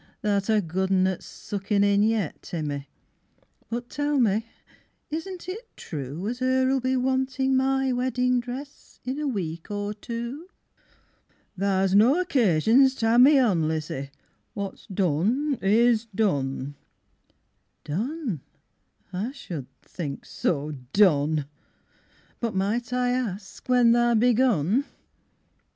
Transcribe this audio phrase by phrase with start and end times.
[0.23, 2.89] Tha'rt a good un at suckin in yet, Timmy;
[3.69, 4.47] But tell me,
[5.11, 10.49] isn't it true As 'er'll be wantin' my weddin' dress In a week or two?
[11.55, 14.09] Tha's no occasions ter ha'e me on Lizzie
[14.55, 16.73] what's done is done!
[17.83, 18.41] Done,
[19.13, 21.45] I should think so Done!
[22.39, 24.85] But might I ask when tha begun?